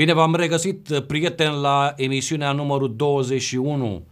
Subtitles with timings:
[0.00, 4.06] Bine v-am regăsit, prieteni, la emisiunea numărul 21.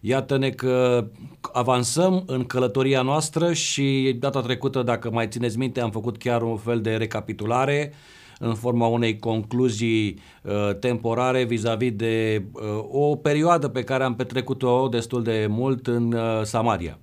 [0.00, 1.06] Iată-ne că
[1.52, 6.56] avansăm în călătoria noastră și data trecută, dacă mai țineți minte, am făcut chiar un
[6.56, 7.92] fel de recapitulare
[8.38, 14.88] în forma unei concluzii uh, temporare vis-a-vis de uh, o perioadă pe care am petrecut-o
[14.88, 16.98] destul de mult în uh, Samaria.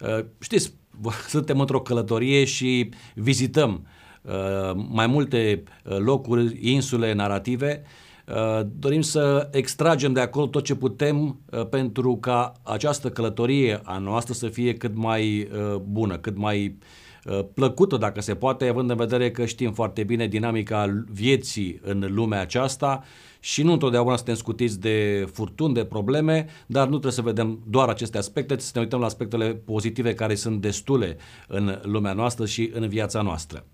[0.00, 0.74] Uh, știți,
[1.28, 3.94] suntem într-o călătorie și vizităm uh,
[4.88, 7.82] mai multe uh, locuri, insule narrative.
[8.78, 11.40] Dorim să extragem de acolo tot ce putem
[11.70, 15.48] pentru ca această călătorie a noastră să fie cât mai
[15.82, 16.78] bună, cât mai
[17.54, 22.40] plăcută, dacă se poate, având în vedere că știm foarte bine dinamica vieții în lumea
[22.40, 23.04] aceasta
[23.40, 27.88] și nu întotdeauna suntem scutiți de furtuni, de probleme, dar nu trebuie să vedem doar
[27.88, 31.16] aceste aspecte, trebuie să ne uităm la aspectele pozitive care sunt destule
[31.48, 33.64] în lumea noastră și în viața noastră.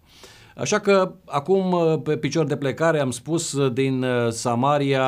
[0.56, 5.04] Așa că acum pe picior de plecare am spus din Samaria,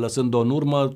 [0.00, 0.92] lăsând-o în urmă,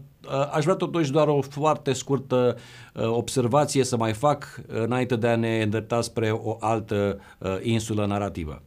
[0.52, 2.56] aș vrea totuși doar o foarte scurtă
[2.94, 7.20] observație să mai fac înainte de a ne îndrepta spre o altă
[7.62, 8.62] insulă narrativă.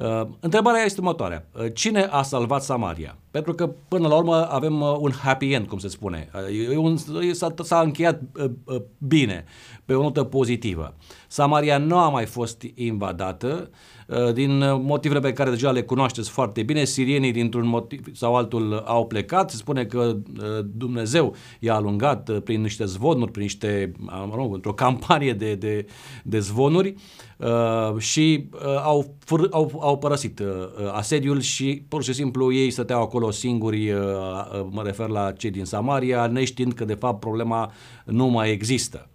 [0.00, 1.46] Uh, întrebarea este următoarea.
[1.52, 3.16] Uh, cine a salvat Samaria?
[3.30, 6.30] Pentru că până la urmă avem uh, un happy end, cum se spune.
[6.70, 6.96] Uh, un,
[7.32, 9.44] s-a, s-a încheiat uh, uh, bine,
[9.84, 10.94] pe o notă pozitivă.
[11.28, 13.70] Samaria nu a mai fost invadată
[14.06, 16.84] uh, din motivele pe care deja le cunoașteți foarte bine.
[16.84, 19.50] Sirienii dintr-un motiv sau altul au plecat.
[19.50, 24.54] Se spune că uh, Dumnezeu i-a alungat uh, prin niște zvonuri, prin niște, mă rog,
[24.54, 25.86] într-o campanie de, de,
[26.24, 26.94] de zvonuri
[27.36, 30.46] uh, și uh, au, făr, au, au părăsit uh,
[30.92, 35.50] asediul și pur și simplu ei stăteau acolo singuri, uh, uh, mă refer la cei
[35.50, 37.72] din Samaria, neștiind că de fapt problema
[38.04, 39.08] nu mai există.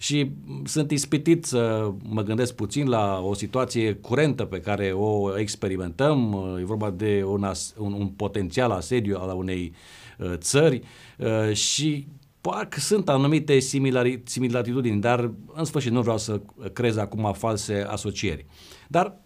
[0.00, 0.30] Și
[0.64, 6.64] sunt ispitit să mă gândesc puțin la o situație curentă pe care o experimentăm, e
[6.64, 9.72] vorba de un, as, un, un potențial asediu al unei
[10.18, 10.82] uh, țări
[11.18, 12.06] uh, și
[12.40, 16.40] parcă sunt anumite similari, similaritudini, dar în sfârșit nu vreau să
[16.72, 18.46] crez acum false asocieri.
[18.88, 19.16] Dar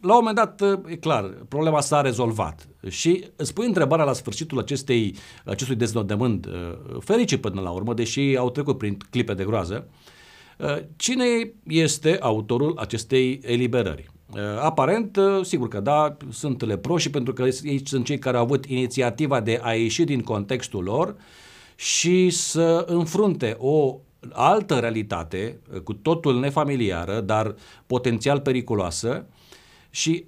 [0.00, 2.68] la un moment dat, e clar, problema s-a rezolvat.
[2.88, 5.14] Și îți pui întrebarea la sfârșitul acestei,
[5.44, 6.52] acestui deznodământ, uh,
[7.00, 9.88] fericit până la urmă, deși au trecut prin clipe de groază,
[10.58, 14.10] uh, cine este autorul acestei eliberări?
[14.34, 18.64] Uh, aparent, sigur că da, sunt leproși pentru că ei sunt cei care au avut
[18.64, 21.16] inițiativa de a ieși din contextul lor
[21.76, 23.98] și să înfrunte o
[24.32, 27.54] altă realitate, cu totul nefamiliară, dar
[27.86, 29.26] potențial periculoasă,
[29.94, 30.24] și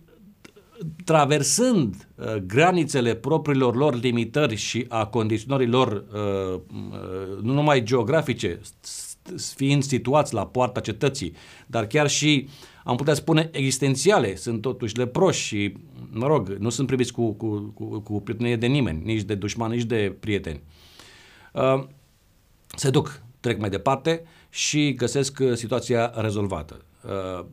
[1.04, 6.60] traversând uh, granițele propriilor lor limitări și a condiționărilor uh,
[6.92, 8.60] uh, nu numai geografice,
[9.54, 11.34] fiind situați la poarta cetății,
[11.66, 12.48] dar chiar și,
[12.84, 15.74] am putea spune, existențiale, sunt totuși leproși și,
[16.10, 19.70] mă rog, nu sunt priviți cu, cu, cu, cu prietenie de nimeni, nici de dușman,
[19.70, 20.62] nici de prieteni.
[21.52, 21.84] Uh,
[22.76, 26.84] se duc, trec mai departe și găsesc uh, situația rezolvată.
[27.04, 27.46] Uh,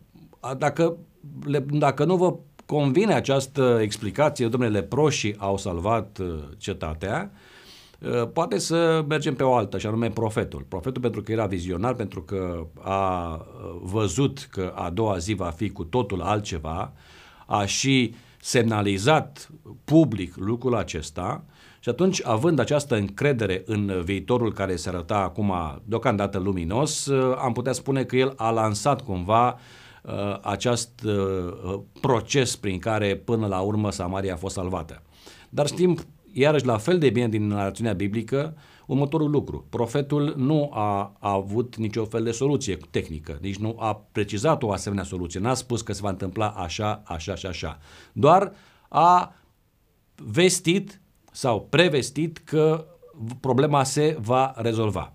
[0.58, 0.98] dacă
[1.44, 7.32] le, dacă nu vă convine această explicație, domnule, leproșii au salvat uh, cetatea,
[8.00, 10.66] uh, poate să mergem pe o altă, și anume profetul.
[10.68, 15.50] Profetul pentru că era vizionar, pentru că a uh, văzut că a doua zi va
[15.50, 16.94] fi cu totul altceva,
[17.46, 19.50] a și semnalizat
[19.84, 21.44] public lucrul acesta
[21.80, 25.54] și atunci, având această încredere în viitorul care se arăta acum
[25.84, 29.83] deocamdată luminos, am putea spune că el a lansat cumva uh, Uh,
[30.42, 35.02] acest uh, proces prin care până la urmă Samaria a fost salvată.
[35.50, 35.98] Dar știm
[36.34, 39.66] iarăși la fel de bine din narațiunea biblică următorul lucru.
[39.70, 44.72] Profetul nu a, a avut nicio fel de soluție tehnică, nici nu a precizat o
[44.72, 45.40] asemenea soluție.
[45.40, 47.80] N-a spus că se va întâmpla așa, așa și așa.
[48.14, 48.54] Doar
[48.90, 49.36] a
[50.16, 51.02] vestit
[51.32, 52.86] sau prevestit că
[53.40, 55.14] problema se va rezolva.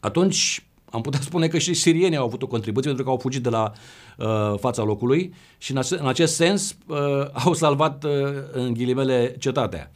[0.00, 3.42] Atunci am putea spune că și sirienii au avut o contribuție pentru că au fugit
[3.42, 3.72] de la
[4.18, 6.98] uh, fața locului și în, ace- în acest sens uh,
[7.44, 8.10] au salvat uh,
[8.52, 9.90] în ghilimele cetatea.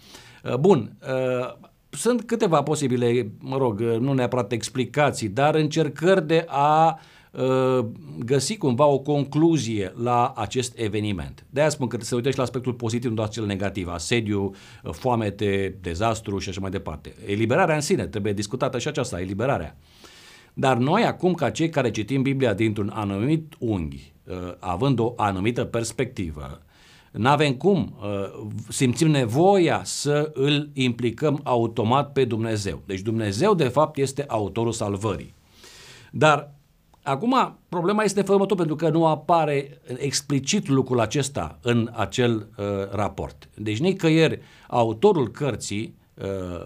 [0.44, 6.44] Uh, bun, uh, sunt câteva posibile, mă rog, uh, nu neapărat explicații, dar încercări de
[6.48, 6.98] a
[7.30, 7.84] uh,
[8.24, 11.46] găsi cumva o concluzie la acest eveniment.
[11.50, 14.54] De aia spun că se uite și la aspectul pozitiv, nu doar cel negativ, asediu,
[14.82, 17.14] uh, foamete, dezastru și așa mai departe.
[17.26, 19.76] Eliberarea în sine, trebuie discutată și aceasta, eliberarea.
[20.58, 25.64] Dar noi acum, ca cei care citim Biblia dintr-un anumit unghi, uh, având o anumită
[25.64, 26.62] perspectivă,
[27.12, 32.82] nu avem cum, uh, simțim nevoia să îl implicăm automat pe Dumnezeu.
[32.86, 35.34] Deci Dumnezeu, de fapt, este autorul salvării.
[36.10, 36.54] Dar
[37.02, 43.48] Acum, problema este următor, pentru că nu apare explicit lucrul acesta în acel uh, raport.
[43.54, 46.05] Deci nicăieri autorul cărții, uh,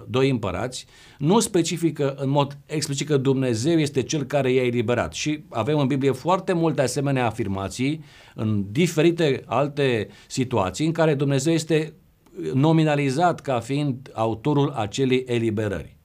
[0.06, 0.87] Doi împărați,
[1.19, 5.12] nu specifică în mod explicit că Dumnezeu este cel care i-a eliberat.
[5.12, 8.05] Și avem în Biblie foarte multe asemenea afirmații
[8.35, 11.93] în diferite alte situații în care Dumnezeu este
[12.55, 15.97] nominalizat ca fiind autorul acelei eliberări.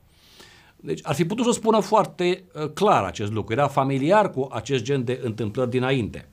[0.75, 3.53] Deci ar fi putut să spună foarte uh, clar acest lucru.
[3.53, 6.29] Era familiar cu acest gen de întâmplări dinainte.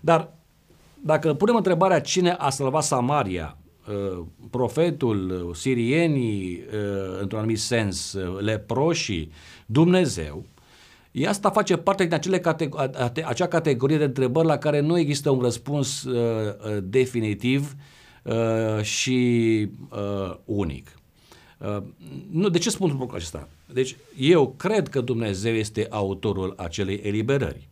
[0.00, 0.32] Dar
[1.02, 3.59] dacă punem întrebarea cine a salvat Samaria, uh,
[4.50, 6.64] profetul, uh, sirienii,
[7.20, 9.32] într-un anumit sens, leproșii,
[9.66, 10.44] Dumnezeu,
[11.26, 15.40] asta face parte din acele categ- acea categorie de întrebări la care nu există un
[15.40, 16.06] răspuns
[16.82, 17.74] definitiv
[18.82, 19.68] și
[20.44, 20.94] unic.
[21.60, 21.82] Uh,
[22.30, 23.48] nu, de ce spun lucrul acesta?
[23.72, 27.68] Deci eu cred că Dumnezeu este autorul acelei eliberări.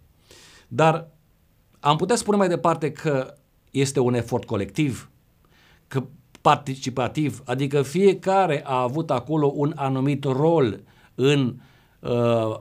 [0.68, 1.08] Dar
[1.80, 3.34] am putea spune mai departe că
[3.70, 5.10] este un efort colectiv,
[5.88, 6.04] că
[6.40, 10.80] participativ, adică fiecare a avut acolo un anumit rol
[11.14, 11.54] în
[12.00, 12.58] uh,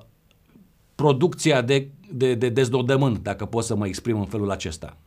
[0.96, 4.98] producția de, de, de deznodământ, dacă pot să mă exprim în felul acesta.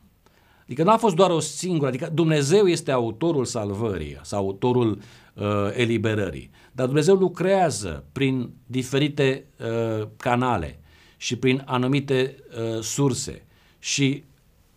[0.61, 4.99] Adică nu a fost doar o singură, adică Dumnezeu este autorul salvării sau autorul
[5.33, 6.49] uh, eliberării.
[6.71, 10.79] Dar Dumnezeu lucrează prin diferite uh, canale
[11.17, 12.35] și prin anumite
[12.75, 13.45] uh, surse
[13.79, 14.23] și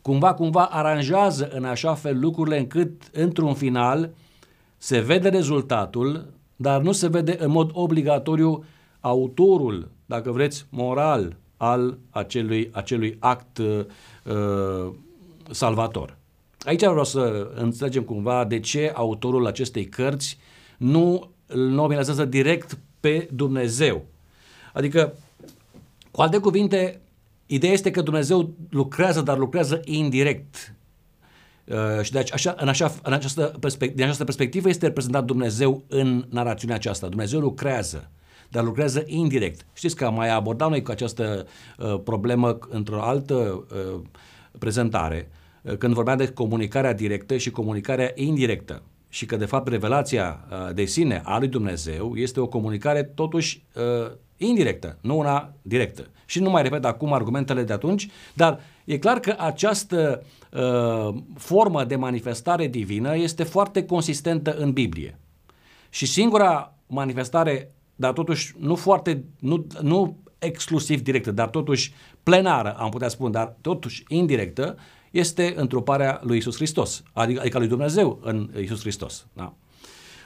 [0.05, 4.11] cumva, cumva aranjează în așa fel lucrurile încât într-un final
[4.77, 8.65] se vede rezultatul, dar nu se vede în mod obligatoriu
[9.01, 13.85] autorul, dacă vreți, moral al acelui, acelui act uh,
[15.51, 16.17] salvator.
[16.61, 20.39] Aici vreau să înțelegem cumva de ce autorul acestei cărți
[20.77, 24.05] nu îl nominalizează direct pe Dumnezeu.
[24.73, 25.15] Adică,
[26.11, 27.01] cu alte cuvinte,
[27.55, 30.75] ideea este că Dumnezeu lucrează, dar lucrează indirect.
[31.65, 35.83] Uh, și deci, așa, în, așa, în această perspectivă, din această perspectivă este reprezentat Dumnezeu
[35.89, 37.09] în narațiunea aceasta.
[37.09, 38.11] Dumnezeu lucrează,
[38.49, 39.67] dar lucrează indirect.
[39.73, 41.47] Știți că am mai abordat noi cu această
[41.79, 44.01] uh, problemă într-o altă uh,
[44.59, 45.31] prezentare,
[45.63, 48.83] uh, când vorbeam de comunicarea directă și comunicarea indirectă
[49.15, 53.65] și că de fapt revelația uh, de sine a lui Dumnezeu este o comunicare totuși
[53.75, 56.07] uh, indirectă, nu una directă.
[56.27, 61.85] Și nu mai repet acum argumentele de atunci, dar e clar că această uh, formă
[61.85, 65.19] de manifestare divină este foarte consistentă în Biblie.
[65.89, 72.91] Și singura manifestare, dar totuși nu foarte, nu, nu exclusiv directă, dar totuși plenară, am
[72.91, 74.77] putea spune, dar totuși indirectă,
[75.11, 79.27] este întruparea lui Isus Hristos, adică, adică lui Dumnezeu în Isus Hristos.
[79.33, 79.55] Da?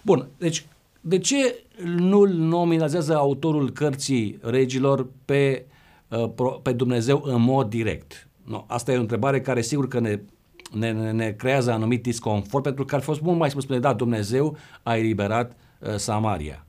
[0.02, 0.66] Bun, deci
[1.00, 5.66] de ce nu-l nominalizează autorul cărții regilor pe,
[6.08, 8.28] uh, pe Dumnezeu în mod direct?
[8.44, 10.20] No, asta e o întrebare care sigur că ne,
[10.72, 13.92] ne, ne, ne creează anumit disconfort pentru că ar fi fost mult mai spune, da,
[13.92, 16.66] Dumnezeu a eliberat uh, Samaria.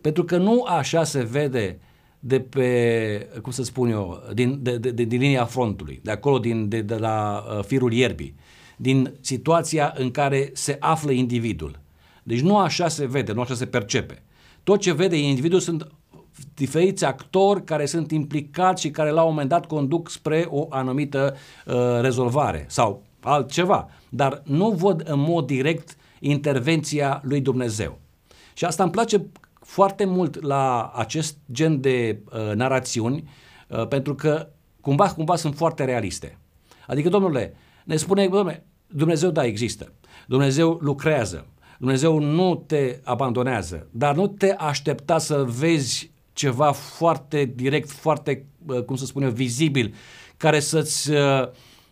[0.00, 1.78] Pentru că nu așa se vede
[2.18, 6.38] de pe, cum să spun eu, din, de, de, de, din linia frontului, de acolo,
[6.38, 8.34] din, de, de la uh, firul ierbii,
[8.76, 11.80] din situația în care se află individul.
[12.26, 14.22] Deci nu așa se vede, nu așa se percepe.
[14.62, 15.90] Tot ce vede individul sunt
[16.54, 21.36] diferiți actori care sunt implicați și care la un moment dat conduc spre o anumită
[21.66, 27.98] uh, rezolvare sau altceva, dar nu văd în mod direct intervenția lui Dumnezeu.
[28.54, 29.26] Și asta îmi place
[29.60, 33.30] foarte mult la acest gen de uh, narațiuni
[33.68, 34.48] uh, pentru că
[34.80, 36.38] cumva, cumva sunt foarte realiste.
[36.86, 39.92] Adică, domnule, ne spune, domnule, Dumnezeu da, există.
[40.26, 41.46] Dumnezeu lucrează.
[41.78, 48.82] Dumnezeu nu te abandonează, dar nu te aștepta să vezi ceva foarte direct, foarte, uh,
[48.82, 49.94] cum să spun eu, vizibil,
[50.36, 51.48] care să-ți, uh,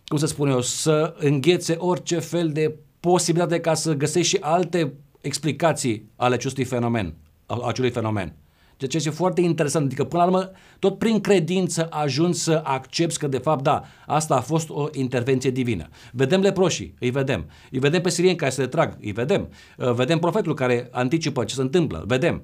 [0.07, 4.93] cum să spun eu, să înghețe orice fel de posibilitate ca să găsești și alte
[5.21, 7.15] explicații ale acestui fenomen
[7.45, 8.33] acelui fenomen.
[8.77, 13.17] Ceea ce este foarte interesant, adică până la urmă, tot prin credință ajungi să accepti
[13.17, 15.87] că de fapt da, asta a fost o intervenție divină.
[16.11, 17.45] Vedem leproșii, îi vedem.
[17.71, 19.49] Îi vedem pe sirieni care se retrag, îi vedem.
[19.77, 22.43] Uh, vedem profetul care anticipă ce se întâmplă, vedem.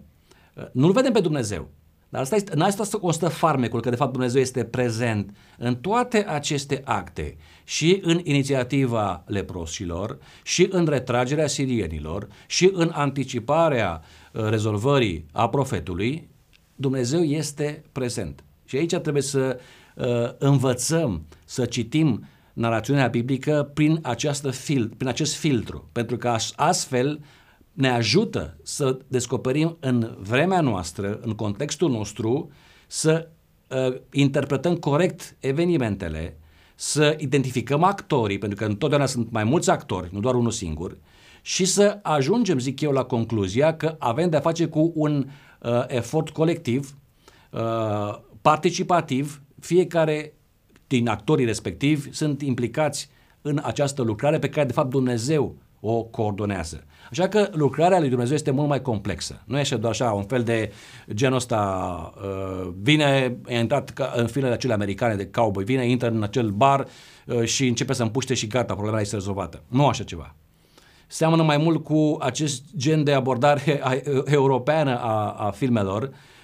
[0.55, 1.69] Uh, nu-L vedem pe Dumnezeu.
[2.09, 6.25] Dar asta este, în asta constă farmecul, că de fapt Dumnezeu este prezent în toate
[6.27, 15.25] aceste acte și în inițiativa leproșilor și în retragerea sirienilor și în anticiparea uh, rezolvării
[15.31, 16.29] a profetului,
[16.75, 18.43] Dumnezeu este prezent.
[18.65, 19.59] Și aici trebuie să
[19.95, 20.05] uh,
[20.37, 27.19] învățăm, să citim narațiunea biblică prin, această fil, prin acest filtru, pentru că astfel
[27.73, 32.51] ne ajută să descoperim în vremea noastră, în contextul nostru,
[32.87, 33.29] să
[33.67, 36.37] uh, interpretăm corect evenimentele,
[36.81, 40.97] să identificăm actorii, pentru că întotdeauna sunt mai mulți actori, nu doar unul singur,
[41.41, 45.25] și să ajungem, zic eu, la concluzia că avem de-a face cu un
[45.59, 46.95] uh, efort colectiv,
[47.51, 50.33] uh, participativ, fiecare
[50.87, 53.09] din actorii respectivi sunt implicați
[53.41, 56.83] în această lucrare pe care, de fapt, Dumnezeu o coordonează.
[57.11, 59.41] Așa că lucrarea lui Dumnezeu este mult mai complexă.
[59.45, 60.71] Nu este doar așa un fel de
[61.13, 66.09] genul ăsta, uh, vine, a intrat ca, în filmele acele americane de cowboy, vine, intră
[66.09, 66.87] în acel bar
[67.25, 69.63] uh, și începe să împuște și gata, problema este rezolvată.
[69.67, 70.35] Nu așa ceva.
[71.07, 76.03] Seamănă mai mult cu acest gen de abordare a, europeană a, a filmelor,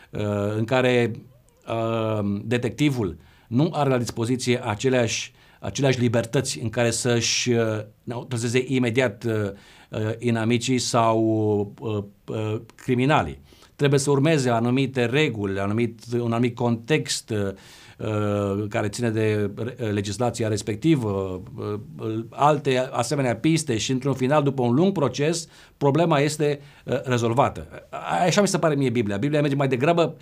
[0.09, 0.21] uh,
[0.57, 1.11] în care
[1.67, 9.23] uh, detectivul nu are la dispoziție aceleași aceleași libertăți în care să-și uh, trăzeze imediat
[9.23, 9.51] uh, uh,
[10.19, 11.19] inamicii sau
[11.79, 13.37] uh, uh, criminalii.
[13.77, 17.37] Trebuie să urmeze anumite reguli, anumit, un anumit context uh,
[17.97, 19.51] uh care ține de
[19.91, 26.59] legislația respectivă, uh, alte asemenea piste și într-un final, după un lung proces, problema este
[27.03, 27.67] rezolvată.
[28.25, 29.17] Așa mi se pare mie Biblia.
[29.17, 30.15] Biblia merge mai degrabă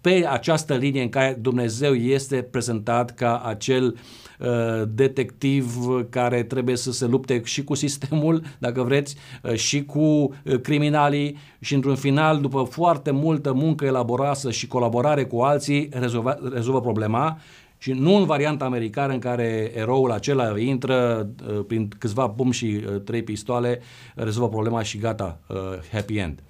[0.00, 5.76] pe această linie în care Dumnezeu este prezentat ca acel uh, Uh, detectiv
[6.10, 11.36] care trebuie să se lupte și cu sistemul, dacă vreți, uh, și cu uh, criminalii
[11.60, 17.38] și într-un final, după foarte multă muncă elaborată și colaborare cu alții, rezolvă, rezolvă problema
[17.78, 21.28] și nu în varianta americană în care eroul acela intră
[21.66, 23.80] prin câțiva bum și trei pistoale,
[24.14, 25.40] rezolvă problema și gata,
[25.92, 26.42] happy end.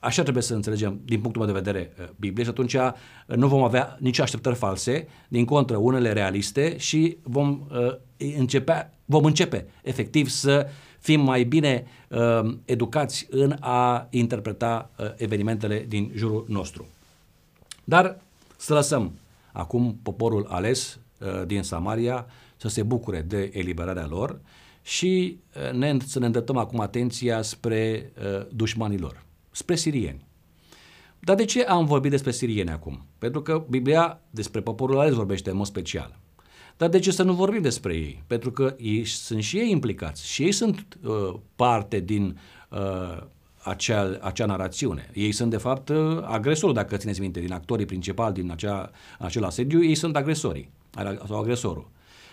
[0.00, 2.92] Așa trebuie să înțelegem din punctul meu de vedere uh, Biblie și atunci uh,
[3.26, 7.96] nu vom avea nici așteptări false, din contră unele realiste și vom, uh,
[8.36, 10.66] începe, vom începe efectiv să
[11.00, 16.86] fim mai bine uh, educați în a interpreta uh, evenimentele din jurul nostru.
[17.84, 18.20] Dar
[18.56, 19.12] să lăsăm
[19.52, 22.26] acum poporul ales uh, din Samaria
[22.56, 24.40] să se bucure de eliberarea lor
[24.82, 30.28] și uh, ne, să ne îndreptăm acum atenția spre uh, dușmanii lor spre sirieni.
[31.20, 33.06] Dar de ce am vorbit despre sirieni acum?
[33.18, 36.18] Pentru că Biblia despre poporul ales vorbește în mod special.
[36.80, 38.22] Dar de ce să nu vorbim despre ei?
[38.26, 43.22] Pentru că ei sunt și ei implicați și ei sunt uh, parte din uh,
[43.62, 45.10] acea, acea narațiune.
[45.14, 49.44] Ei sunt, de fapt, uh, agresorul, dacă țineți minte, din actorii principali din acea, acel
[49.44, 50.70] asediu, ei sunt agresorii
[51.26, 51.90] sau agresorul.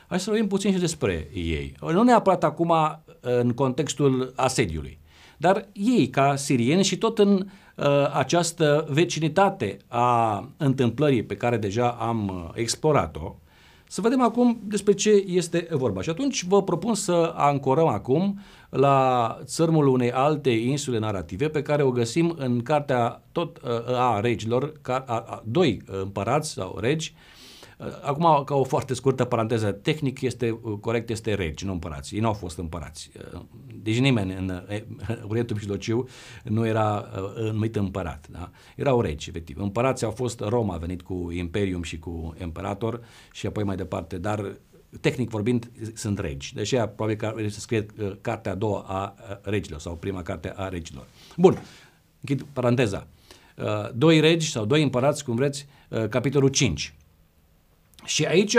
[0.07, 1.73] Hai să vorbim puțin și despre ei.
[1.81, 2.73] Nu neapărat acum
[3.19, 4.99] în contextul asediului,
[5.37, 11.89] dar ei, ca sirieni și tot în uh, această vecinitate a întâmplării pe care deja
[11.89, 13.35] am uh, explorat-o,
[13.87, 16.01] să vedem acum despre ce este vorba.
[16.01, 18.39] Și atunci vă propun să ancorăm acum
[18.69, 24.19] la țărmul unei alte insule narrative pe care o găsim în cartea tot uh, a
[24.19, 27.36] regilor, a, a, doi împărați sau regi, uh,
[28.01, 32.15] Acum, ca o foarte scurtă paranteză, tehnic este corect, este regi, nu împărați.
[32.15, 33.11] Ei nu au fost împărați.
[33.81, 34.63] Deci nimeni în
[35.29, 36.07] Orientul Mijlociu
[36.43, 37.09] nu era
[37.51, 38.27] numit împărat.
[38.31, 38.51] Da?
[38.75, 39.57] Erau regi, efectiv.
[39.59, 44.17] Împărații au fost Roma, a venit cu imperium și cu imperator și apoi mai departe,
[44.17, 44.57] dar
[45.01, 46.53] tehnic vorbind, sunt regi.
[46.53, 47.85] Deci ea probabil că ar să scrie
[48.21, 51.07] cartea a doua a regilor sau prima carte a regilor.
[51.35, 51.61] Bun,
[52.19, 53.07] închid paranteza.
[53.93, 55.67] Doi regi sau doi împărați, cum vreți,
[56.09, 56.95] capitolul 5.
[58.07, 58.57] Și aici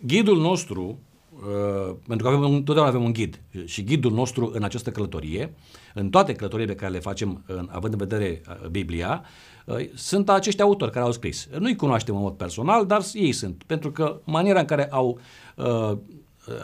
[0.00, 0.98] ghidul nostru,
[1.32, 5.54] uh, pentru că avem, întotdeauna avem un ghid și ghidul nostru în această călătorie,
[5.94, 9.24] în toate călătoriile pe care le facem, în, având în vedere uh, Biblia,
[9.66, 11.48] uh, sunt acești autori care au scris.
[11.58, 15.18] Nu-i cunoaștem în mod personal, dar ei sunt, pentru că maniera în care au
[15.56, 15.92] uh,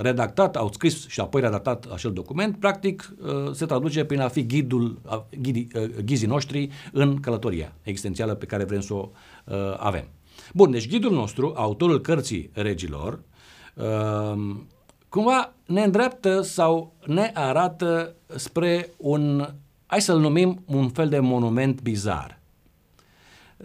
[0.00, 4.46] redactat, au scris și apoi redactat acel document, practic uh, se traduce prin a fi
[4.46, 5.00] ghidul,
[5.40, 9.10] ghidii, uh, ghizii noștri în călătoria existențială pe care vrem să o
[9.44, 10.08] uh, avem.
[10.54, 13.20] Bun, deci ghidul nostru, autorul cărții regilor,
[13.74, 14.56] uh,
[15.08, 19.48] cumva ne îndreaptă sau ne arată spre un,
[19.86, 22.37] hai să-l numim, un fel de monument bizar.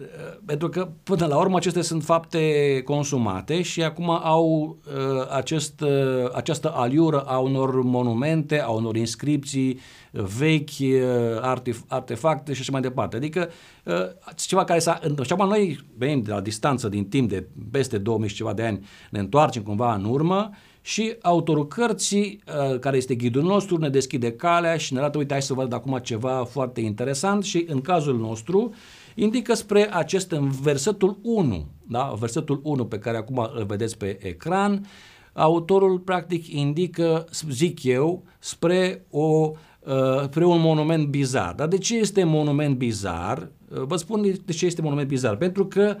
[0.00, 0.04] Uh,
[0.46, 6.30] pentru că, până la urmă, acestea sunt fapte consumate și acum au uh, acest, uh,
[6.32, 9.78] această aliură a unor monumente, a unor inscripții
[10.10, 11.58] vechi, uh,
[11.88, 13.16] artefacte și așa mai departe.
[13.16, 13.50] Adică
[13.84, 13.94] uh,
[14.36, 15.26] ceva care s-a întâmplat.
[15.26, 18.62] Și acum noi venim de la distanță din timp de peste 2000 și ceva de
[18.62, 23.88] ani, ne întoarcem cumva în urmă și autorul cărții, uh, care este ghidul nostru, ne
[23.88, 27.80] deschide calea și ne arată, uite, hai să văd acum ceva foarte interesant și în
[27.80, 28.74] cazul nostru,
[29.14, 32.14] indică spre acest în versetul 1, da?
[32.18, 34.86] versetul 1 pe care acum îl vedeți pe ecran,
[35.32, 41.54] autorul practic indică, zic eu, spre, o, uh, spre un monument bizar.
[41.54, 43.50] Dar de ce este monument bizar?
[43.68, 45.36] Uh, vă spun de ce este monument bizar.
[45.36, 45.96] Pentru că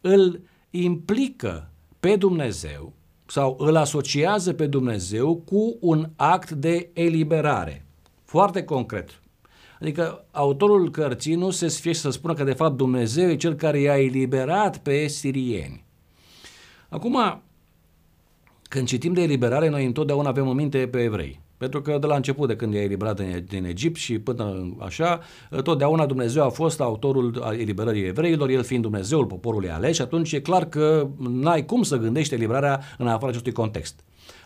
[0.00, 0.40] îl
[0.70, 2.92] implică pe Dumnezeu
[3.26, 7.86] sau îl asociază pe Dumnezeu cu un act de eliberare.
[8.24, 9.21] Foarte concret.
[9.82, 13.80] Adică autorul cărții nu se sfie să spună că de fapt Dumnezeu e cel care
[13.80, 15.84] i-a eliberat pe sirieni.
[16.88, 17.42] Acum,
[18.62, 21.40] când citim de eliberare, noi întotdeauna avem în minte pe evrei.
[21.56, 25.20] Pentru că de la început, de când e eliberat din, din Egipt și până așa,
[25.62, 30.40] totdeauna Dumnezeu a fost autorul eliberării evreilor, el fiind Dumnezeul poporului ales și atunci e
[30.40, 34.04] clar că n-ai cum să gândești eliberarea în afara acestui context.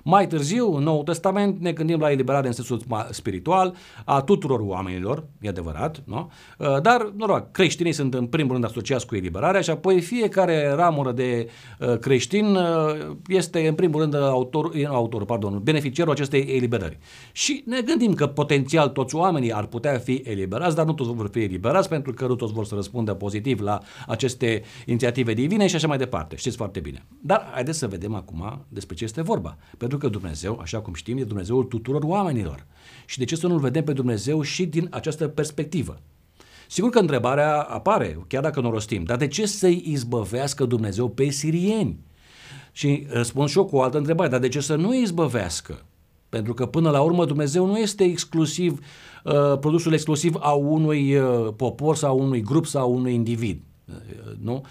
[0.08, 5.24] Mai târziu, în Noul Testament, ne gândim la eliberare în sensul spiritual a tuturor oamenilor,
[5.40, 6.30] e adevărat, nu?
[6.58, 10.72] Uh, dar, nu rog, creștinii sunt în primul rând asociați cu eliberarea și apoi fiecare
[10.74, 11.48] ramură de
[11.80, 16.98] uh, creștin uh, este în primul rând autor, autor pardon, beneficiarul acestei eliberări.
[17.32, 21.28] Și ne gândim că potențial toți oamenii ar putea fi eliberați, dar nu toți vor
[21.32, 25.74] fi eliberați pentru că nu toți vor să răspundă pozitiv la aceste inițiative divine și
[25.74, 26.36] așa mai departe.
[26.36, 27.06] Știți foarte bine.
[27.20, 29.56] Dar haideți să vedem acum despre ce este vorba.
[29.78, 32.66] Pentru pentru că Dumnezeu, așa cum știm, e Dumnezeul tuturor oamenilor.
[33.06, 36.00] Și de ce să nu-L vedem pe Dumnezeu și din această perspectivă?
[36.68, 41.08] Sigur că întrebarea apare, chiar dacă nu o rostim, dar de ce să-i izbăvească Dumnezeu
[41.08, 41.98] pe sirieni?
[42.72, 45.84] Și răspund și eu cu o altă întrebare, dar de ce să nu îi izbăvească?
[46.28, 48.78] Pentru că până la urmă Dumnezeu nu este exclusiv
[49.24, 53.60] uh, produsul exclusiv a unui uh, popor sau unui grup sau unui individ.
[54.40, 54.64] Nu?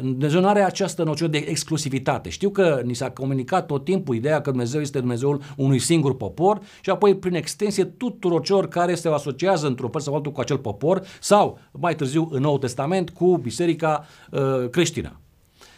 [0.00, 2.28] Dumnezeu nu are această noțiune de exclusivitate.
[2.28, 6.60] Știu că ni s-a comunicat tot timpul ideea că Dumnezeu este Dumnezeul unui singur popor
[6.80, 10.58] și apoi prin extensie tuturor celor care se asociază într-un fel sau altul cu acel
[10.58, 15.20] popor sau mai târziu în Noul Testament cu biserica uh, creștină.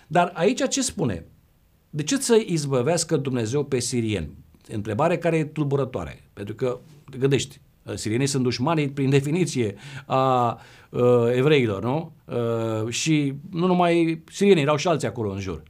[0.07, 1.27] Dar aici ce spune?
[1.91, 4.31] De ce să izbăvească Dumnezeu pe sirieni?
[4.69, 6.31] Întrebare care e tulburătoare.
[6.33, 6.81] Pentru că,
[7.19, 7.61] gândești,
[7.95, 9.75] sirienii sunt dușmanii prin definiție
[10.07, 10.59] a
[10.91, 12.13] uh, evreilor, nu?
[12.25, 15.63] Uh, și nu numai sirienii, erau și alții acolo în jur.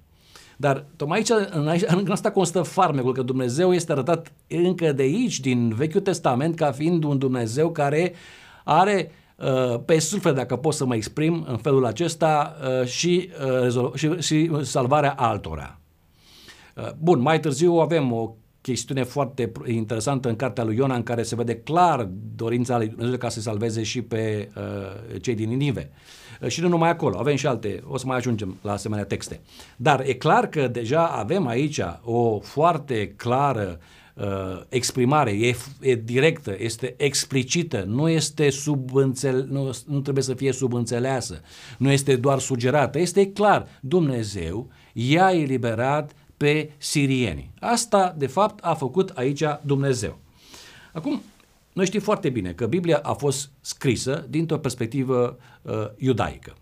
[0.56, 5.02] Dar tocmai aici, în, aici, în asta constă farmecul, că Dumnezeu este arătat încă de
[5.02, 8.12] aici, din Vechiul Testament, ca fiind un Dumnezeu care
[8.64, 13.28] are uh, pe suflet, dacă pot să mă exprim în felul acesta, uh, și,
[13.66, 15.78] uh, și, și salvarea altora.
[16.76, 21.22] Uh, bun, mai târziu avem o chestiune foarte interesantă în cartea lui Iona în care
[21.22, 25.90] se vede clar dorința lui Dumnezeu ca să salveze și pe uh, cei din Ninive.
[26.40, 29.40] Uh, și nu numai acolo, avem și alte, o să mai ajungem la asemenea texte.
[29.76, 33.78] Dar e clar că deja avem aici o foarte clară
[34.14, 40.52] uh, exprimare, e, e directă, este explicită, nu este subînțel, nu, nu trebuie să fie
[40.52, 41.40] subînțeleasă,
[41.78, 47.50] nu este doar sugerată, este clar, Dumnezeu i-a eliberat pe sirieni.
[47.60, 50.18] Asta, de fapt, a făcut aici Dumnezeu.
[50.92, 51.22] Acum,
[51.72, 56.54] noi știm foarte bine că Biblia a fost scrisă dintr-o perspectivă uh, iudaică.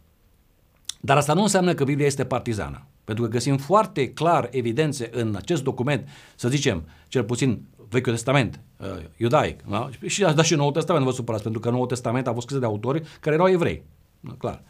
[1.00, 2.86] Dar asta nu înseamnă că Biblia este partizană.
[3.04, 8.60] Pentru că găsim foarte clar evidențe în acest document, să zicem, cel puțin Vechiul Testament,
[8.76, 9.88] uh, iudaic, da?
[10.06, 12.66] și da și Noul Testament, vă supărați, pentru că Noul Testament a fost scris de
[12.66, 13.82] autori care erau evrei.
[14.20, 14.62] Da, clar.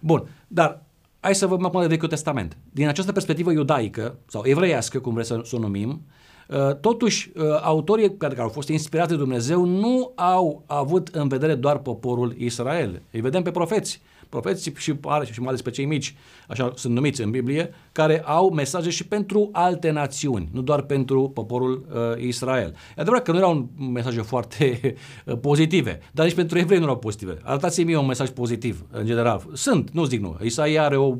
[0.00, 0.82] Bun, dar
[1.20, 2.56] hai să vă acum de Vechiul Testament.
[2.70, 6.19] Din această perspectivă iudaică sau evreiască, cum vreți să, să o numim, uh,
[6.80, 11.78] totuși uh, autorii care au fost inspirați de Dumnezeu nu au avut în vedere doar
[11.78, 13.02] poporul Israel.
[13.10, 14.94] Îi vedem pe profeți profeții și,
[15.32, 16.14] și mai ales pe cei mici,
[16.48, 21.28] așa sunt numiți în Biblie, care au mesaje și pentru alte națiuni, nu doar pentru
[21.28, 22.74] poporul uh, Israel.
[22.96, 24.80] E adevărat că nu erau mesaje foarte
[25.24, 27.38] uh, pozitive, dar nici pentru evrei nu erau pozitive.
[27.42, 29.46] Arătați-mi un mesaj pozitiv, în general.
[29.52, 30.36] Sunt, nu zic nu.
[30.42, 31.16] Isaia are o,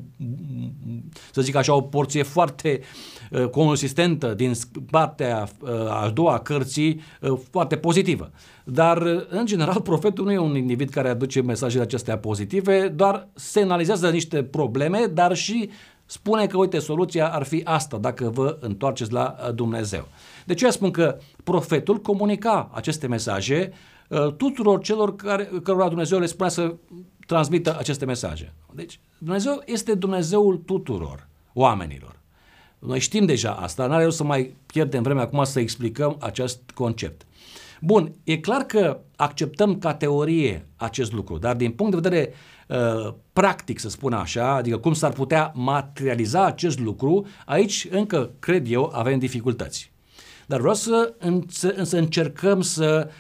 [1.33, 2.81] să zic așa, o porție foarte
[3.31, 4.53] uh, consistentă din
[5.21, 8.31] partea uh, a doua cărții, uh, foarte pozitivă.
[8.65, 14.11] Dar, în general, profetul nu e un individ care aduce mesajele acestea pozitive, doar semnalizează
[14.11, 15.71] niște probleme, dar și
[16.07, 20.09] spune că, uite, soluția ar fi asta, dacă vă întoarceți la uh, Dumnezeu.
[20.47, 23.73] De ce spun că profetul comunica aceste mesaje
[24.09, 26.75] uh, tuturor celor care, cărora Dumnezeu le spunea să
[27.27, 28.55] transmită aceste mesaje.
[28.75, 32.20] Deci, Dumnezeu este Dumnezeul tuturor oamenilor.
[32.81, 37.27] Noi știm deja asta, n-are rost să mai pierdem vremea acum să explicăm acest concept.
[37.81, 42.33] Bun, e clar că acceptăm ca teorie acest lucru, dar din punct de vedere
[42.69, 48.71] uh, practic, să spun așa, adică cum s-ar putea materializa acest lucru, aici încă, cred
[48.71, 49.93] eu, avem dificultăți.
[50.47, 51.15] Dar vreau să,
[51.49, 53.13] să, să încercăm să, uh,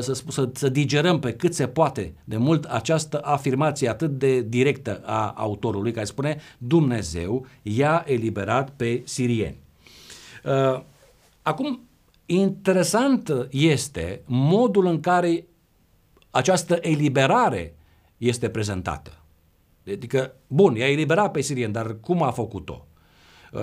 [0.00, 5.02] să, să, să digerăm pe cât se poate de mult această afirmație atât de directă
[5.04, 9.58] a autorului care spune Dumnezeu i-a eliberat pe sirieni.
[10.44, 10.82] Uh,
[11.42, 11.80] acum,
[12.30, 15.46] Interesant este modul în care
[16.30, 17.74] această eliberare
[18.16, 19.10] este prezentată.
[19.92, 22.86] Adică, bun, i-a eliberat pe sirieni, dar cum a făcut-o?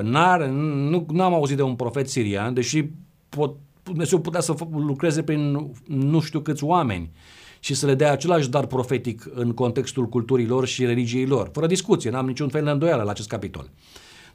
[0.02, 2.84] N-ar, nu, n-am auzit de un profet sirian, deși
[3.30, 3.56] pot,
[3.88, 7.12] Dumnezeu putea să lucreze prin nu știu câți oameni
[7.60, 11.50] și să le dea același dar profetic în contextul culturilor și religiei lor.
[11.54, 13.70] Fără discuție, n-am niciun fel de îndoială la acest capitol.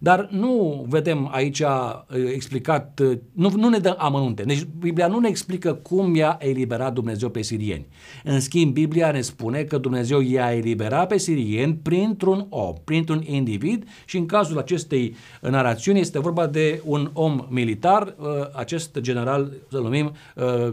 [0.03, 4.43] Dar nu vedem aici uh, explicat, uh, nu, nu ne dă amănunte.
[4.43, 7.87] Deci Biblia nu ne explică cum i-a eliberat Dumnezeu pe sirieni.
[8.25, 13.89] În schimb, Biblia ne spune că Dumnezeu i-a eliberat pe sirieni printr-un om, printr-un individ
[14.05, 19.79] și în cazul acestei narațiuni este vorba de un om militar, uh, acest general, să
[19.79, 20.13] numim,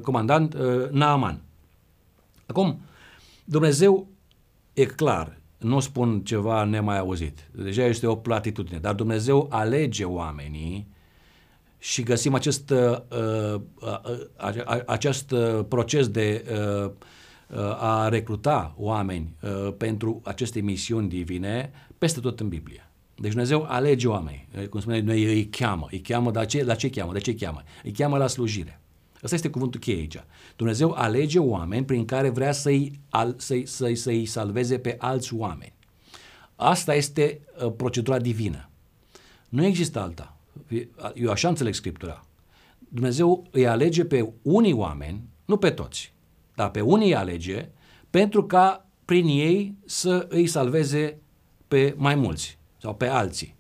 [0.02, 0.56] comandant
[0.92, 1.42] Naaman.
[2.46, 2.80] Acum,
[3.46, 4.08] Dumnezeu
[4.74, 7.50] e clar, nu spun ceva nemai auzit.
[7.52, 10.88] Deja este o platitudine, dar Dumnezeu alege oamenii
[11.78, 15.34] și găsim acest, uh, uh, uh, acest
[15.68, 16.46] proces de
[16.86, 16.92] uh,
[17.80, 22.90] a recruta oameni uh, pentru aceste misiuni divine peste tot în Biblie.
[23.16, 25.88] Deci Dumnezeu alege oameni, cum spuneai noi, îi cheamă.
[25.92, 27.14] Îi cheamă, dar ce, la ce cheamă?
[27.14, 27.64] De ce cheamă?
[27.84, 28.80] Îi cheamă la slujire.
[29.24, 30.24] Ăsta este cuvântul cheie aici.
[30.56, 33.00] Dumnezeu alege oameni prin care vrea să-i,
[33.38, 35.74] să-i, să-i, să-i salveze pe alți oameni.
[36.56, 38.70] Asta este uh, procedura divină.
[39.50, 40.38] Nu există alta.
[41.16, 42.26] Eu așa înțeleg Scriptura.
[42.80, 46.14] Dumnezeu îi alege pe unii oameni, nu pe toți,
[46.56, 47.70] dar pe unii îi alege
[48.10, 51.18] pentru ca prin ei să îi salveze
[51.68, 53.56] pe mai mulți sau pe alții.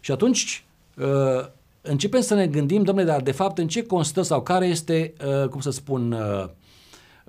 [0.00, 0.64] Și atunci
[0.96, 1.48] uh,
[1.86, 5.48] începem să ne gândim, domnule, dar de fapt în ce constă sau care este, uh,
[5.48, 6.48] cum să spun, uh,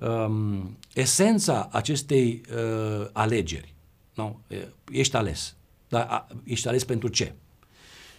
[0.08, 3.74] um, esența acestei uh, alegeri.
[4.14, 4.40] Nu?
[4.90, 5.54] Ești ales.
[5.88, 7.34] Dar ești ales pentru ce?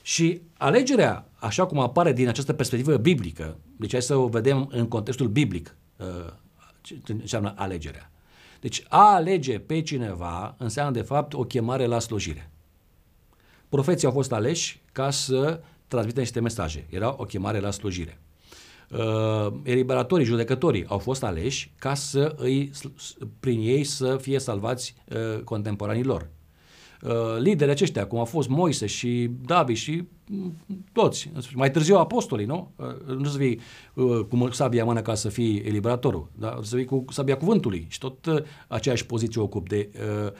[0.01, 4.87] Și alegerea, așa cum apare din această perspectivă biblică, deci hai să o vedem în
[4.87, 6.33] contextul biblic, uh,
[6.81, 8.11] ce înseamnă alegerea.
[8.59, 12.51] Deci a alege pe cineva înseamnă de fapt o chemare la slujire.
[13.69, 16.87] Profeții au fost aleși ca să transmită niște mesaje.
[16.89, 18.19] Era o chemare la slujire.
[18.89, 22.71] Uh, eliberatorii, judecătorii au fost aleși ca să îi,
[23.39, 26.29] prin ei să fie salvați uh, contemporanii lor.
[27.01, 30.57] Uh, liderii aceștia, cum au fost Moise și David și mm,
[30.91, 32.71] toți, mai târziu apostolii, nu?
[32.75, 33.59] Uh, nu să fii
[33.93, 37.99] uh, cu sabia mână ca să fii eliberatorul, dar să fii cu sabia cuvântului și
[37.99, 40.31] tot uh, aceeași poziție ocup de uh,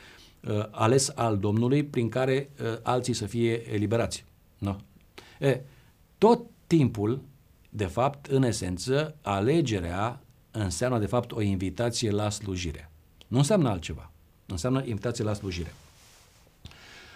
[0.54, 4.26] uh, ales al Domnului prin care uh, alții să fie eliberați.
[4.58, 4.78] Nu?
[5.40, 5.62] E,
[6.18, 7.22] tot timpul,
[7.70, 10.22] de fapt, în esență, alegerea
[10.52, 12.92] înseamnă, de fapt, o invitație la slujire.
[13.28, 14.12] Nu înseamnă altceva.
[14.46, 15.74] Înseamnă invitație la slujire.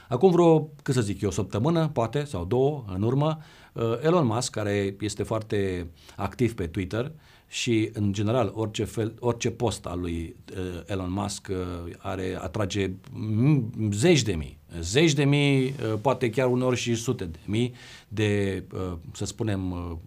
[0.08, 3.38] Acum vreo, cât să zic eu, o săptămână, poate, sau două, în urmă,
[3.74, 7.12] uh, Elon Musk, care este foarte activ pe Twitter,
[7.48, 12.92] și în general orice, fel, orice post al lui uh, Elon Musk uh, are, atrage
[13.92, 17.74] zeci de mii, zeci de mii, uh, poate chiar uneori și sute de mii
[18.08, 19.98] de, uh, să spunem, uh,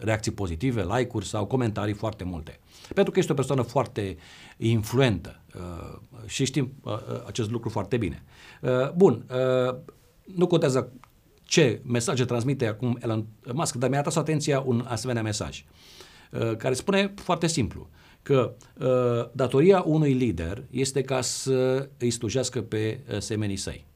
[0.00, 2.58] reacții pozitive, like-uri sau comentarii foarte multe.
[2.94, 4.16] Pentru că este o persoană foarte
[4.56, 8.22] influentă uh, și știm uh, uh acest lucru foarte bine.
[8.60, 9.24] Uh, bun,
[9.68, 9.76] uh,
[10.34, 10.92] nu contează
[11.44, 15.64] ce mesaje transmite acum Elon Musk, dar mi-a atras atenția un asemenea mesaj.
[15.64, 17.88] Uh, Uh, care spune foarte simplu
[18.22, 23.86] că uh, datoria unui lider este ca să îi slujească pe uh, semenii săi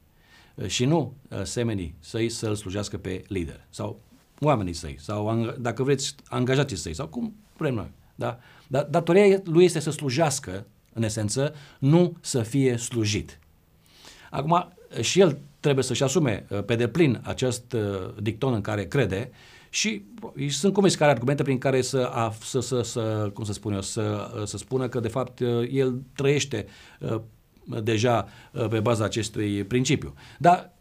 [0.65, 3.99] și nu semenii săi să-l slujească pe lider sau
[4.39, 7.91] oamenii săi sau, dacă vreți, angajații săi sau cum vrem noi.
[8.15, 8.39] Da?
[8.67, 13.39] Dar datoria lui este să slujească, în esență, nu să fie slujit.
[14.29, 17.75] Acum, și el trebuie să-și asume pe deplin acest
[18.21, 19.31] dicton în care crede
[19.69, 20.03] și
[20.49, 23.81] sunt convins că are argumente prin care să, să, să, să cum să spun eu,
[23.81, 25.39] să, să spună că de fapt
[25.71, 26.65] el trăiește
[26.99, 27.21] uh,
[27.83, 30.13] deja uh, pe baza acestui principiu.
[30.39, 30.73] Dar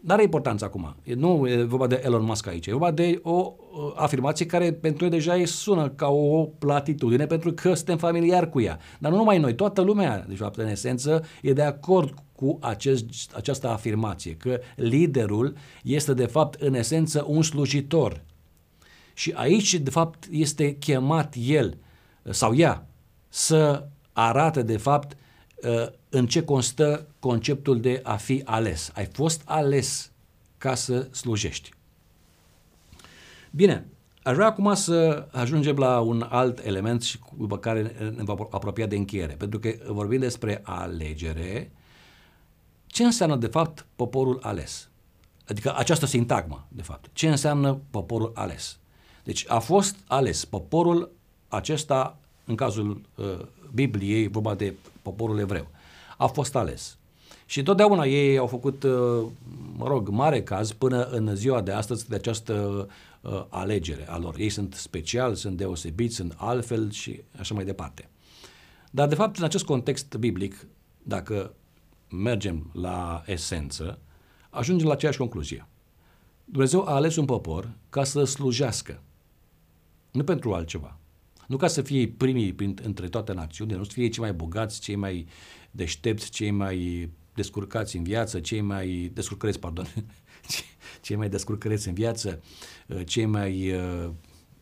[0.00, 0.96] nu are importanță acum.
[1.16, 2.66] Nu e vorba de Elon Musk aici.
[2.66, 3.54] E vorba de o
[3.94, 8.78] afirmație care pentru noi deja sună ca o platitudine pentru că suntem familiari cu ea.
[8.98, 13.34] Dar nu numai noi, toată lumea, de fapt, în esență, e de acord cu acest,
[13.34, 18.22] această afirmație, că liderul este de fapt în esență un slujitor
[19.14, 21.78] și aici, de fapt, este chemat el
[22.30, 22.86] sau ea
[23.28, 25.18] să arate, de fapt, uh,
[26.08, 28.90] în ce constă conceptul de a fi ales.
[28.94, 30.10] Ai fost ales
[30.58, 31.70] ca să slujești.
[33.50, 33.86] Bine,
[34.22, 38.86] aș vrea acum să ajungem la un alt element și după care ne va apropia
[38.86, 39.34] de încheiere.
[39.34, 41.70] Pentru că vorbim despre alegere,
[42.86, 44.88] ce înseamnă de fapt poporul ales?
[45.48, 47.10] Adică această sintagmă, de fapt.
[47.12, 48.78] Ce înseamnă poporul ales?
[49.24, 51.10] Deci a fost ales poporul
[51.48, 55.66] acesta, în cazul uh, Bibliei, vorba de poporul evreu,
[56.18, 56.98] a fost ales.
[57.46, 59.26] Și întotdeauna ei au făcut, uh,
[59.76, 62.86] mă rog, mare caz până în ziua de astăzi de această
[63.20, 64.34] uh, alegere a lor.
[64.38, 68.08] Ei sunt special, sunt deosebiți, sunt altfel și așa mai departe.
[68.90, 70.66] Dar, de fapt, în acest context biblic,
[71.02, 71.54] dacă
[72.10, 73.98] mergem la esență,
[74.50, 75.68] ajungem la aceeași concluzie.
[76.44, 79.02] Dumnezeu a ales un popor ca să slujească,
[80.10, 80.98] nu pentru altceva.
[81.48, 84.80] Nu ca să fie primii prin, între toate națiunile, nu să fie cei mai bogați,
[84.80, 85.26] cei mai
[85.70, 89.86] deștepți, cei mai descurcați în viață, cei mai descurcăreți, pardon,
[91.02, 92.42] cei mai descurcăreți în viață,
[93.04, 93.74] cei mai,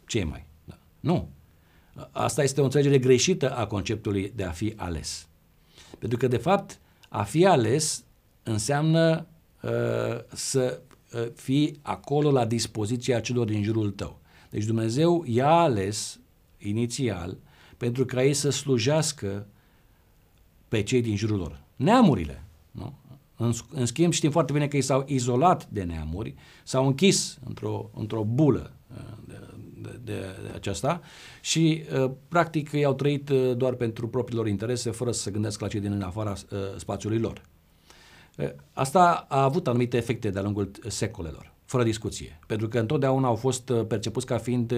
[0.06, 0.46] cei mai.
[0.64, 0.78] Da.
[1.00, 1.28] Nu.
[2.10, 5.28] Asta este o înțelegere greșită a conceptului de a fi ales.
[5.98, 8.04] Pentru că, de fapt, a fi ales
[8.42, 9.26] înseamnă
[9.62, 9.70] uh,
[10.32, 10.82] să
[11.14, 14.20] uh, fii acolo la dispoziția celor din jurul tău.
[14.50, 16.20] Deci Dumnezeu i-a ales
[16.62, 17.38] inițial
[17.76, 19.46] pentru ca ei să slujească
[20.68, 21.60] pe cei din jurul lor.
[21.76, 22.44] Neamurile.
[22.70, 22.94] Nu?
[23.36, 27.90] În, în schimb, știm foarte bine că ei s-au izolat de neamuri, s-au închis într-o,
[27.94, 29.38] într-o bulă uh, de,
[29.82, 31.00] de, de, de aceasta
[31.40, 35.64] și, uh, practic, ei au trăit uh, doar pentru propriilor interese, fără să se gândească
[35.64, 36.34] la cei din afara
[36.76, 37.42] spațiului lor.
[38.72, 43.72] Asta a avut anumite efecte de-a lungul secolelor, fără discuție, pentru că întotdeauna au fost
[43.88, 44.74] percepuți ca fiind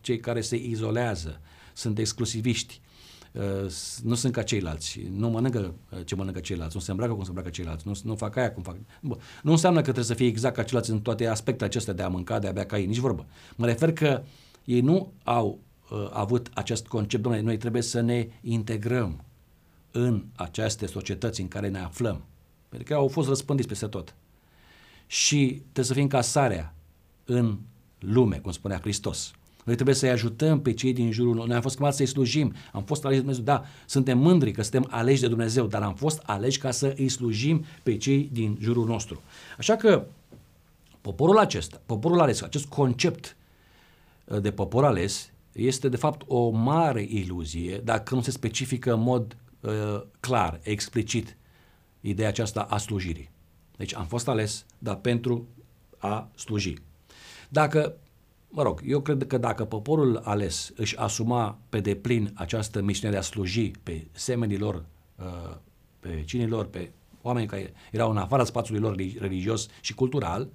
[0.00, 1.40] cei care se izolează,
[1.72, 2.80] sunt exclusiviști,
[3.32, 3.70] Uh,
[4.02, 7.28] nu sunt ca ceilalți, nu mănâncă uh, ce mănâncă ceilalți, nu se îmbracă cum se
[7.28, 8.76] îmbracă ceilalți, nu, nu fac aia cum fac.
[9.00, 12.02] Bă, nu înseamnă că trebuie să fie exact ca ceilalți în toate aspectele acestea de
[12.02, 13.26] a mânca, de a bea ca ei, nici vorbă.
[13.56, 14.22] Mă refer că
[14.64, 15.58] ei nu au
[15.90, 19.24] uh, avut acest concept, domnule, noi trebuie să ne integrăm
[19.90, 22.24] în aceste societăți în care ne aflăm.
[22.68, 24.14] Pentru că au fost răspândiți peste tot.
[25.10, 26.74] Și trebuie să fim casarea
[27.24, 27.58] în
[27.98, 29.32] lume, cum spunea Hristos.
[29.64, 31.46] Noi trebuie să-i ajutăm pe cei din jurul nostru.
[31.46, 32.54] Noi am fost chemați să-i slujim.
[32.72, 33.44] Am fost aleși de Dumnezeu.
[33.54, 37.08] Da, suntem mândri că suntem aleși de Dumnezeu, dar am fost aleși ca să îi
[37.08, 39.22] slujim pe cei din jurul nostru.
[39.58, 40.06] Așa că
[41.00, 43.36] poporul acesta, poporul ales, acest concept
[44.24, 49.00] uh, de popor ales, este de fapt o mare iluzie dacă nu se specifică în
[49.00, 51.36] mod uh, clar, explicit,
[52.00, 53.30] ideea aceasta a slujirii.
[53.78, 55.46] Deci am fost ales, dar pentru
[55.98, 56.74] a sluji.
[57.48, 57.96] Dacă
[58.48, 63.18] mă rog, eu cred că dacă poporul ales își asuma pe deplin această misiune de
[63.18, 64.84] a sluji pe semenii lor,
[65.16, 65.56] uh,
[66.00, 66.90] pe vecinii lor, pe
[67.22, 70.48] oameni care erau în afara spațiului lor religios și cultural,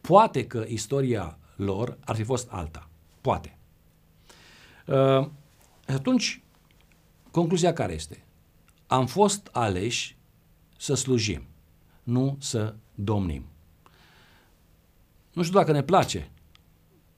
[0.00, 2.88] poate că istoria lor ar fi fost alta.
[3.20, 3.58] Poate.
[4.86, 5.28] Uh,
[5.86, 6.42] atunci,
[7.30, 8.24] concluzia care este?
[8.86, 10.16] Am fost aleși
[10.78, 11.42] să slujim,
[12.10, 13.44] nu să domnim.
[15.32, 16.30] Nu știu dacă ne place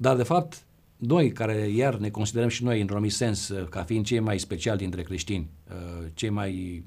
[0.03, 3.83] dar, de fapt, noi, care iar ne considerăm și noi, într-un anumit sens, uh, ca
[3.83, 6.85] fiind cei mai speciali dintre creștini, uh, cei mai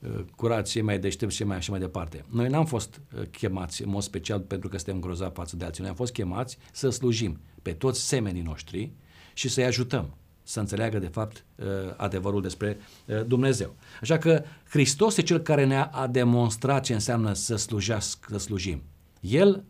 [0.00, 2.24] uh, curați, cei mai deștepți, cei mai așa mai departe.
[2.28, 5.80] Noi n-am fost chemați în mod special pentru că suntem grozavi față de alții.
[5.80, 8.92] Noi am fost chemați să slujim pe toți semenii noștri
[9.34, 10.16] și să-i ajutăm
[10.50, 11.44] să înțeleagă de fapt
[11.96, 12.78] adevărul despre
[13.26, 13.74] Dumnezeu.
[14.00, 18.82] Așa că Hristos e cel care ne-a demonstrat ce înseamnă să slujească, să slujim.
[19.20, 19.64] El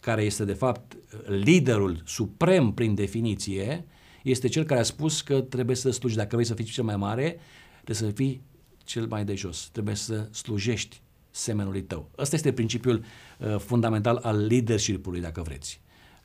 [0.00, 0.96] care este de fapt
[1.26, 3.84] liderul suprem prin definiție,
[4.22, 6.16] este cel care a spus că trebuie să sluji.
[6.16, 7.40] Dacă vrei să fii cel mai mare,
[7.74, 8.42] trebuie să fii
[8.84, 9.68] cel mai de jos.
[9.72, 12.10] Trebuie să slujești semenului tău.
[12.18, 13.04] Ăsta este principiul
[13.38, 15.80] uh, fundamental al leadership-ului, dacă vreți.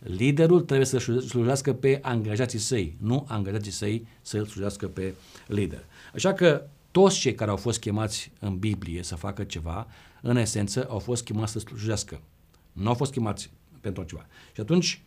[0.05, 5.13] Liderul trebuie să slujească pe angajații săi, nu angajații săi să îl slujească pe
[5.47, 5.83] lider.
[6.13, 9.87] Așa că toți cei care au fost chemați în Biblie să facă ceva,
[10.21, 12.21] în esență, au fost chemați să slujească.
[12.71, 14.25] Nu au fost chemați pentru altceva.
[14.53, 15.01] Și atunci,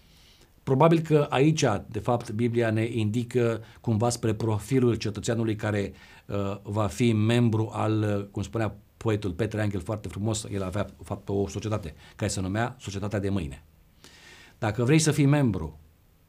[0.62, 5.92] probabil că aici, de fapt, Biblia ne indică cumva spre profilul cetățeanului care
[6.26, 10.82] uh, va fi membru al, uh, cum spunea poetul Petre Angel foarte frumos, el avea,
[10.84, 13.62] de fapt, o societate care se numea Societatea de Mâine.
[14.58, 15.78] Dacă vrei să fii membru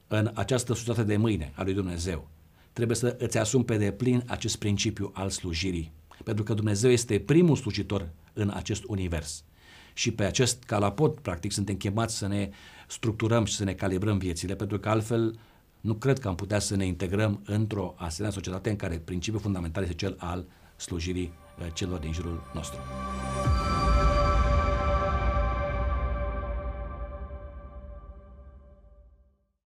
[0.08, 2.28] în această societate de mâine a lui Dumnezeu,
[2.74, 5.92] trebuie să îți asumi pe deplin acest principiu al slujirii.
[6.24, 9.44] Pentru că Dumnezeu este primul slujitor în acest univers
[9.94, 12.50] și pe acest calapot, practic, suntem chemați să ne
[12.88, 15.40] structurăm și să ne calibrăm viețile, pentru că altfel
[15.82, 19.84] nu cred că am putea să ne integrăm într-o asemenea societate în care principiul fundamental
[19.84, 22.80] este cel al slujirii uh, celor din jurul nostru.